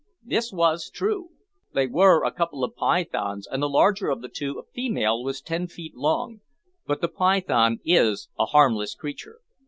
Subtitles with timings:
[0.23, 1.29] This was true.
[1.75, 5.41] They were a couple of pythons, and the larger of the two, a female, was
[5.41, 6.41] ten feet long;
[6.87, 9.41] but the python is a harmless creature.